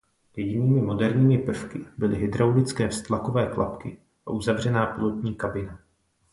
Jedinými 0.37 0.81
moderními 0.81 1.37
prvky 1.37 1.85
byly 1.97 2.17
hydraulické 2.17 2.87
vztlakové 2.87 3.47
klapky 3.47 3.97
a 4.27 4.31
uzavřená 4.31 4.85
pilotní 4.85 5.35
kabina. 5.35 5.79